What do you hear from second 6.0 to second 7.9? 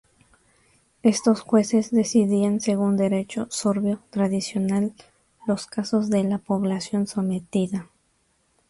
de la población sometida.